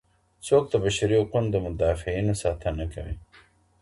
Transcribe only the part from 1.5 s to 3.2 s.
د مدافعینو ساتنه کوي؟